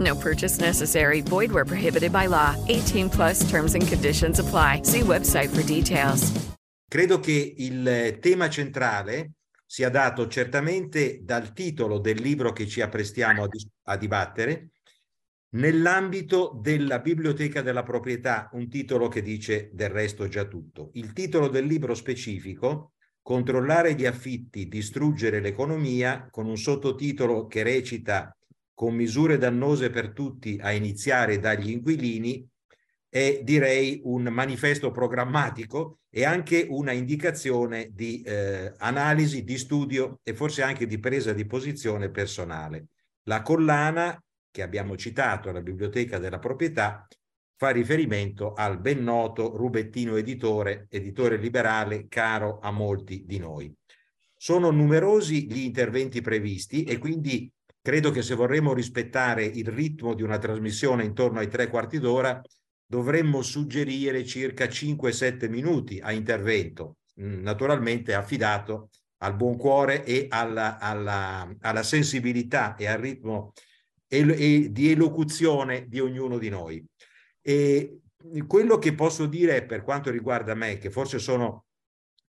No 0.00 0.16
purchase 0.16 0.58
necessary. 0.60 1.20
Void 1.20 1.52
where 1.52 1.64
prohibited 1.64 2.10
by 2.10 2.26
law. 2.26 2.56
18 2.68 3.08
plus 3.10 3.48
terms 3.48 3.74
and 3.74 3.86
conditions 3.86 4.38
apply. 4.38 4.82
See 4.82 5.02
website 5.02 5.48
for 5.48 5.62
details. 5.62 6.32
Credo 6.88 7.18
che 7.18 7.54
il 7.56 8.18
tema 8.20 8.48
centrale 8.48 9.32
sia 9.66 9.88
dato 9.88 10.28
certamente 10.28 11.20
dal 11.22 11.52
titolo 11.52 11.98
del 11.98 12.20
libro 12.20 12.52
che 12.52 12.66
ci 12.66 12.80
apprestiamo 12.80 13.44
a, 13.44 13.48
dis- 13.48 13.66
a 13.84 13.96
dibattere, 13.96 14.70
nell'ambito 15.54 16.56
della 16.62 17.00
biblioteca 17.00 17.62
della 17.62 17.82
proprietà, 17.82 18.48
un 18.52 18.68
titolo 18.68 19.08
che 19.08 19.22
dice 19.22 19.70
del 19.72 19.88
resto 19.88 20.28
già 20.28 20.44
tutto. 20.44 20.90
Il 20.94 21.12
titolo 21.12 21.48
del 21.48 21.64
libro 21.64 21.94
specifico, 21.94 22.92
Controllare 23.24 23.94
gli 23.94 24.04
affitti, 24.04 24.68
distruggere 24.68 25.40
l'economia, 25.40 26.28
con 26.30 26.46
un 26.46 26.58
sottotitolo 26.58 27.46
che 27.46 27.62
recita 27.62 28.36
con 28.74 28.94
misure 28.94 29.38
dannose 29.38 29.90
per 29.90 30.10
tutti 30.10 30.58
a 30.60 30.72
iniziare 30.72 31.38
dagli 31.38 31.70
inquilini, 31.70 32.46
è 33.08 33.40
direi 33.44 34.00
un 34.04 34.24
manifesto 34.24 34.90
programmatico 34.90 36.00
e 36.10 36.24
anche 36.24 36.66
una 36.68 36.90
indicazione 36.90 37.90
di 37.92 38.22
eh, 38.22 38.72
analisi, 38.78 39.44
di 39.44 39.56
studio 39.56 40.18
e 40.24 40.34
forse 40.34 40.62
anche 40.62 40.86
di 40.86 40.98
presa 40.98 41.32
di 41.32 41.46
posizione 41.46 42.10
personale. 42.10 42.86
La 43.24 43.42
collana 43.42 44.20
che 44.50 44.62
abbiamo 44.62 44.96
citato 44.96 45.48
alla 45.48 45.62
Biblioteca 45.62 46.18
della 46.18 46.40
Proprietà 46.40 47.06
fa 47.56 47.70
riferimento 47.70 48.52
al 48.52 48.80
ben 48.80 49.02
noto 49.02 49.56
Rubettino 49.56 50.16
Editore, 50.16 50.86
editore 50.90 51.36
liberale 51.36 52.06
caro 52.08 52.58
a 52.60 52.70
molti 52.70 53.24
di 53.26 53.38
noi. 53.38 53.72
Sono 54.36 54.70
numerosi 54.70 55.46
gli 55.50 55.60
interventi 55.60 56.20
previsti 56.20 56.82
e 56.82 56.98
quindi 56.98 57.50
credo 57.84 58.10
che 58.10 58.22
se 58.22 58.34
vorremmo 58.34 58.72
rispettare 58.72 59.44
il 59.44 59.66
ritmo 59.66 60.14
di 60.14 60.22
una 60.22 60.38
trasmissione 60.38 61.04
intorno 61.04 61.40
ai 61.40 61.48
tre 61.48 61.68
quarti 61.68 61.98
d'ora, 61.98 62.40
dovremmo 62.86 63.42
suggerire 63.42 64.24
circa 64.24 64.64
5-7 64.64 65.50
minuti 65.50 66.00
a 66.02 66.10
intervento, 66.10 66.96
mm, 67.20 67.42
naturalmente 67.42 68.14
affidato 68.14 68.88
al 69.18 69.36
buon 69.36 69.58
cuore 69.58 70.02
e 70.02 70.28
alla, 70.30 70.78
alla, 70.78 71.54
alla 71.60 71.82
sensibilità 71.82 72.74
e 72.74 72.86
al 72.86 72.96
ritmo 72.96 73.52
e, 74.08 74.20
e 74.30 74.72
di 74.72 74.90
elocuzione 74.90 75.84
di 75.86 76.00
ognuno 76.00 76.38
di 76.38 76.48
noi. 76.48 76.82
E 77.42 77.98
quello 78.46 78.78
che 78.78 78.94
posso 78.94 79.26
dire 79.26 79.66
per 79.66 79.82
quanto 79.82 80.10
riguarda 80.10 80.54
me, 80.54 80.78
che 80.78 80.88
forse 80.88 81.18
sono 81.18 81.66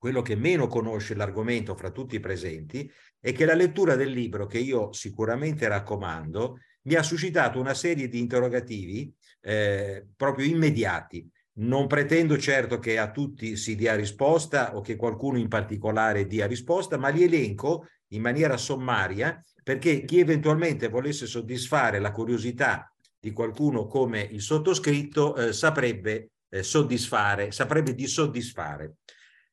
quello 0.03 0.21
che 0.21 0.35
meno 0.35 0.67
conosce 0.67 1.15
l'argomento 1.15 1.75
fra 1.75 1.89
tutti 1.89 2.15
i 2.15 2.19
presenti, 2.19 2.91
è 3.21 3.31
che 3.31 3.45
la 3.45 3.53
lettura 3.53 3.95
del 3.95 4.11
libro, 4.11 4.47
che 4.47 4.57
io 4.57 4.91
sicuramente 4.91 5.65
raccomando, 5.69 6.57
mi 6.81 6.95
ha 6.95 7.01
suscitato 7.01 7.57
una 7.57 7.73
serie 7.73 8.09
di 8.09 8.19
interrogativi 8.19 9.09
eh, 9.39 10.05
proprio 10.13 10.45
immediati. 10.45 11.25
Non 11.59 11.87
pretendo 11.87 12.37
certo 12.37 12.79
che 12.79 12.97
a 12.97 13.11
tutti 13.11 13.55
si 13.55 13.77
dia 13.77 13.95
risposta 13.95 14.75
o 14.75 14.81
che 14.81 14.97
qualcuno 14.97 15.37
in 15.37 15.47
particolare 15.47 16.27
dia 16.27 16.47
risposta, 16.47 16.97
ma 16.97 17.07
li 17.07 17.23
elenco 17.23 17.87
in 18.07 18.21
maniera 18.21 18.57
sommaria 18.57 19.41
perché 19.63 20.03
chi 20.03 20.19
eventualmente 20.19 20.89
volesse 20.89 21.27
soddisfare 21.27 21.99
la 21.99 22.11
curiosità 22.11 22.93
di 23.17 23.31
qualcuno 23.31 23.87
come 23.87 24.19
il 24.19 24.41
sottoscritto 24.41 25.33
eh, 25.37 25.53
saprebbe 25.53 26.31
eh, 26.49 26.61
soddisfare, 26.61 27.53
saprebbe 27.53 27.95
di 27.95 28.05
soddisfare. 28.05 28.95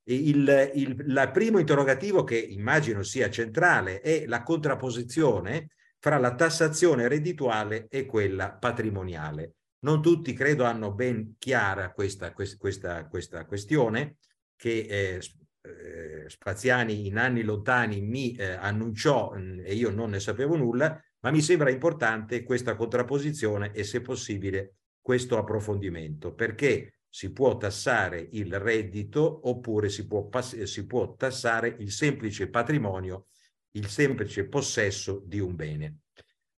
Il, 0.04 0.72
il, 0.74 1.04
il 1.06 1.30
primo 1.32 1.58
interrogativo 1.58 2.24
che 2.24 2.38
immagino 2.38 3.02
sia 3.02 3.30
centrale 3.30 4.00
è 4.00 4.26
la 4.26 4.42
contrapposizione 4.42 5.68
fra 5.98 6.18
la 6.18 6.34
tassazione 6.34 7.06
reddituale 7.08 7.86
e 7.88 8.06
quella 8.06 8.52
patrimoniale. 8.52 9.54
Non 9.80 10.02
tutti 10.02 10.32
credo 10.32 10.64
hanno 10.64 10.92
ben 10.92 11.36
chiara 11.38 11.92
questa, 11.92 12.32
questa, 12.32 13.06
questa 13.06 13.46
questione 13.46 14.16
che 14.56 14.86
eh, 14.88 15.20
eh, 15.62 16.28
Spaziani 16.28 17.06
in 17.06 17.18
anni 17.18 17.42
lontani 17.42 18.00
mi 18.00 18.34
eh, 18.34 18.52
annunciò 18.52 19.32
mh, 19.32 19.40
mm, 19.40 19.60
e 19.62 19.74
io 19.74 19.90
non 19.90 20.10
ne 20.10 20.20
sapevo 20.20 20.56
nulla, 20.56 21.02
ma 21.20 21.30
mi 21.30 21.42
sembra 21.42 21.70
importante 21.70 22.42
questa 22.42 22.74
contrapposizione 22.74 23.72
e 23.72 23.84
se 23.84 24.00
possibile 24.00 24.76
questo 25.00 25.38
approfondimento, 25.38 26.32
perché 26.32 26.99
si 27.10 27.32
può 27.32 27.56
tassare 27.56 28.28
il 28.32 28.58
reddito 28.60 29.48
oppure 29.48 29.88
si 29.88 30.06
può, 30.06 30.28
si 30.40 30.86
può 30.86 31.14
tassare 31.16 31.74
il 31.80 31.90
semplice 31.90 32.48
patrimonio, 32.48 33.26
il 33.72 33.88
semplice 33.88 34.46
possesso 34.46 35.22
di 35.26 35.40
un 35.40 35.56
bene. 35.56 35.96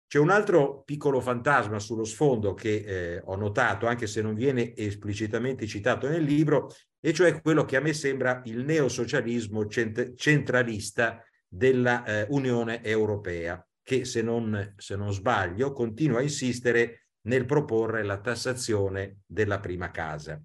C'è 0.06 0.18
un 0.18 0.28
altro 0.28 0.82
piccolo 0.82 1.22
fantasma 1.22 1.78
sullo 1.78 2.04
sfondo 2.04 2.52
che 2.52 2.84
eh, 2.84 3.22
ho 3.24 3.34
notato, 3.34 3.86
anche 3.86 4.06
se 4.06 4.20
non 4.20 4.34
viene 4.34 4.76
esplicitamente 4.76 5.66
citato 5.66 6.06
nel 6.06 6.22
libro, 6.22 6.70
e 7.00 7.14
cioè 7.14 7.40
quello 7.40 7.64
che 7.64 7.76
a 7.76 7.80
me 7.80 7.94
sembra 7.94 8.42
il 8.44 8.62
neosocialismo 8.62 9.66
cent- 9.66 10.14
centralista 10.14 11.24
dell'Unione 11.48 12.82
eh, 12.82 12.90
Europea, 12.90 13.66
che 13.82 14.04
se 14.04 14.20
non, 14.20 14.74
se 14.76 14.96
non 14.96 15.14
sbaglio 15.14 15.72
continua 15.72 16.18
a 16.18 16.22
insistere 16.22 17.01
nel 17.22 17.44
proporre 17.44 18.02
la 18.02 18.18
tassazione 18.18 19.20
della 19.26 19.60
prima 19.60 19.90
casa. 19.90 20.42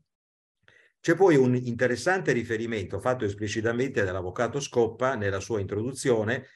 C'è 1.00 1.16
poi 1.16 1.36
un 1.36 1.56
interessante 1.56 2.32
riferimento 2.32 3.00
fatto 3.00 3.24
esplicitamente 3.24 4.04
dall'avvocato 4.04 4.60
Scoppa 4.60 5.16
nella 5.16 5.40
sua 5.40 5.60
introduzione 5.60 6.48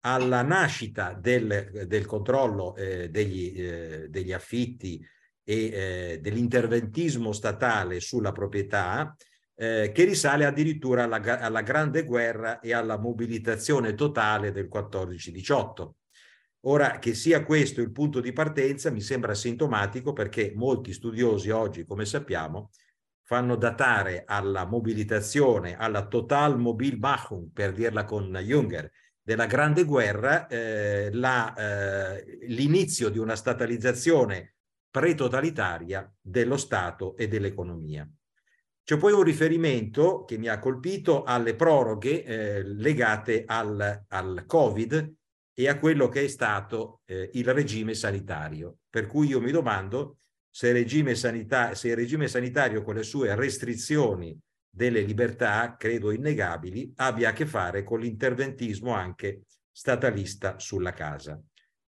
alla 0.00 0.42
nascita 0.42 1.12
del, 1.12 1.86
del 1.86 2.06
controllo 2.06 2.76
eh, 2.76 3.08
degli, 3.10 3.60
eh, 3.60 4.06
degli, 4.08 4.32
affitti 4.32 5.04
e 5.42 5.54
eh, 5.54 6.18
dell'interventismo 6.20 7.32
statale 7.32 7.98
sulla 7.98 8.30
proprietà, 8.30 9.16
eh, 9.56 9.90
che 9.92 10.04
risale 10.04 10.44
addirittura 10.44 11.04
alla, 11.04 11.40
alla, 11.40 11.62
Grande 11.62 12.04
Guerra 12.04 12.60
e 12.60 12.72
alla 12.72 12.98
mobilitazione 12.98 13.94
totale 13.94 14.52
del 14.52 14.68
14-18. 14.72 15.90
Ora, 16.68 16.98
che 16.98 17.14
sia 17.14 17.44
questo 17.44 17.80
il 17.80 17.92
punto 17.92 18.20
di 18.20 18.32
partenza 18.32 18.90
mi 18.90 19.00
sembra 19.00 19.34
sintomatico 19.34 20.12
perché 20.12 20.52
molti 20.54 20.92
studiosi 20.92 21.50
oggi, 21.50 21.84
come 21.84 22.04
sappiamo, 22.04 22.70
fanno 23.22 23.54
datare 23.54 24.24
alla 24.26 24.64
mobilitazione, 24.64 25.76
alla 25.76 26.06
Total 26.06 26.58
Mobilmachung, 26.58 27.50
per 27.52 27.72
dirla 27.72 28.04
con 28.04 28.36
Junger, 28.36 28.90
della 29.22 29.46
Grande 29.46 29.84
Guerra 29.84 30.48
eh, 30.48 31.10
eh, 31.12 32.38
l'inizio 32.48 33.10
di 33.10 33.18
una 33.18 33.36
statalizzazione 33.36 34.54
pre-totalitaria 34.90 36.12
dello 36.20 36.56
Stato 36.56 37.16
e 37.16 37.28
dell'economia. 37.28 38.08
C'è 38.82 38.96
poi 38.96 39.12
un 39.12 39.22
riferimento 39.22 40.24
che 40.24 40.38
mi 40.38 40.48
ha 40.48 40.58
colpito 40.58 41.22
alle 41.24 41.54
proroghe 41.54 42.24
eh, 42.24 42.62
legate 42.62 43.44
al, 43.46 44.04
al, 44.08 44.44
Covid 44.46 45.14
e 45.58 45.68
a 45.68 45.78
quello 45.78 46.08
che 46.10 46.24
è 46.24 46.28
stato 46.28 47.00
eh, 47.06 47.30
il 47.32 47.50
regime 47.54 47.94
sanitario. 47.94 48.80
Per 48.90 49.06
cui 49.06 49.28
io 49.28 49.40
mi 49.40 49.50
domando 49.50 50.18
se 50.50 50.68
il 50.68 50.74
regime, 50.74 51.14
sanita- 51.14 51.74
se 51.74 51.88
il 51.88 51.96
regime 51.96 52.28
sanitario 52.28 52.82
con 52.82 52.94
le 52.94 53.02
sue 53.02 53.34
restrizioni 53.34 54.38
delle 54.68 55.00
libertà, 55.00 55.76
credo 55.78 56.10
innegabili, 56.10 56.92
abbia 56.96 57.30
a 57.30 57.32
che 57.32 57.46
fare 57.46 57.84
con 57.84 58.00
l'interventismo 58.00 58.92
anche 58.92 59.44
statalista 59.72 60.58
sulla 60.58 60.92
casa. 60.92 61.40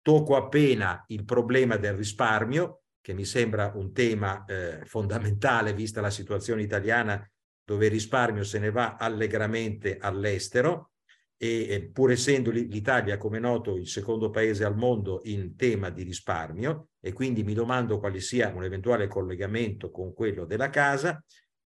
Tocco 0.00 0.36
appena 0.36 1.02
il 1.08 1.24
problema 1.24 1.76
del 1.76 1.94
risparmio, 1.94 2.82
che 3.00 3.14
mi 3.14 3.24
sembra 3.24 3.72
un 3.74 3.92
tema 3.92 4.44
eh, 4.44 4.84
fondamentale 4.84 5.72
vista 5.72 6.00
la 6.00 6.10
situazione 6.10 6.62
italiana 6.62 7.28
dove 7.64 7.86
il 7.86 7.92
risparmio 7.92 8.44
se 8.44 8.60
ne 8.60 8.70
va 8.70 8.94
allegramente 8.94 9.98
all'estero 9.98 10.92
e 11.38 11.90
pur 11.92 12.10
essendo 12.12 12.50
l'Italia, 12.50 13.18
come 13.18 13.38
noto, 13.38 13.76
il 13.76 13.86
secondo 13.86 14.30
paese 14.30 14.64
al 14.64 14.76
mondo 14.76 15.20
in 15.24 15.54
tema 15.54 15.90
di 15.90 16.02
risparmio 16.02 16.88
e 16.98 17.12
quindi 17.12 17.44
mi 17.44 17.52
domando 17.52 17.98
quale 17.98 18.20
sia 18.20 18.52
un 18.54 18.64
eventuale 18.64 19.06
collegamento 19.06 19.90
con 19.90 20.14
quello 20.14 20.46
della 20.46 20.70
casa 20.70 21.22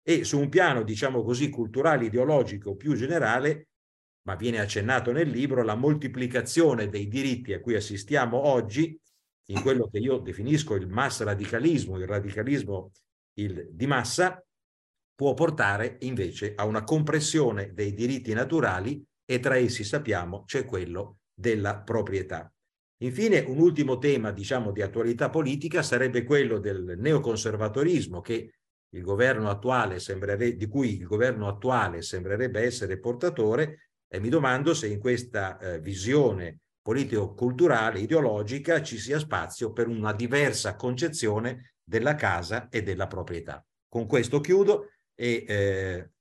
e 0.02 0.22
su 0.22 0.38
un 0.38 0.48
piano, 0.48 0.84
diciamo 0.84 1.24
così, 1.24 1.50
culturale, 1.50 2.04
ideologico 2.04 2.76
più 2.76 2.94
generale, 2.94 3.68
ma 4.22 4.36
viene 4.36 4.60
accennato 4.60 5.10
nel 5.10 5.28
libro, 5.28 5.64
la 5.64 5.74
moltiplicazione 5.74 6.88
dei 6.88 7.08
diritti 7.08 7.52
a 7.52 7.60
cui 7.60 7.74
assistiamo 7.74 8.46
oggi 8.46 8.98
in 9.48 9.62
quello 9.62 9.88
che 9.88 9.98
io 9.98 10.18
definisco 10.18 10.74
il 10.74 10.88
mass 10.88 11.22
radicalismo, 11.22 11.98
il 11.98 12.06
radicalismo 12.06 12.92
il, 13.34 13.68
di 13.72 13.86
massa, 13.86 14.40
può 15.14 15.34
portare 15.34 15.96
invece 16.00 16.54
a 16.54 16.64
una 16.64 16.84
compressione 16.84 17.72
dei 17.72 17.92
diritti 17.92 18.32
naturali 18.32 19.04
e 19.26 19.40
tra 19.40 19.56
essi 19.56 19.84
sappiamo 19.84 20.44
c'è 20.44 20.64
quello 20.64 21.18
della 21.34 21.80
proprietà. 21.80 22.50
Infine, 23.00 23.40
un 23.40 23.58
ultimo 23.58 23.98
tema, 23.98 24.30
diciamo, 24.30 24.72
di 24.72 24.80
attualità 24.80 25.28
politica 25.28 25.82
sarebbe 25.82 26.24
quello 26.24 26.58
del 26.58 26.94
neoconservatorismo 26.96 28.22
che 28.22 28.54
il 28.94 29.02
governo 29.02 29.50
attuale 29.50 29.98
di 30.56 30.66
cui 30.68 30.96
il 30.96 31.04
governo 31.04 31.48
attuale 31.48 32.00
sembrerebbe 32.00 32.62
essere 32.62 32.98
portatore 32.98 33.90
e 34.08 34.20
mi 34.20 34.30
domando 34.30 34.72
se 34.72 34.86
in 34.86 34.98
questa 34.98 35.58
eh, 35.58 35.80
visione 35.80 36.60
politico-culturale, 36.80 37.98
ideologica, 37.98 38.80
ci 38.80 38.96
sia 38.96 39.18
spazio 39.18 39.72
per 39.72 39.88
una 39.88 40.12
diversa 40.12 40.76
concezione 40.76 41.74
della 41.82 42.14
casa 42.14 42.68
e 42.70 42.82
della 42.82 43.08
proprietà. 43.08 43.62
Con 43.88 44.06
questo 44.06 44.40
chiudo 44.40 44.90
e 45.14 45.44
eh, 45.46 46.10